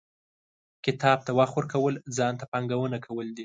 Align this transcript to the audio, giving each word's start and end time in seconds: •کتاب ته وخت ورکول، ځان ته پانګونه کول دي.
•کتاب 0.85 1.17
ته 1.25 1.31
وخت 1.39 1.53
ورکول، 1.55 1.95
ځان 2.17 2.33
ته 2.39 2.45
پانګونه 2.51 2.97
کول 3.05 3.27
دي. 3.35 3.39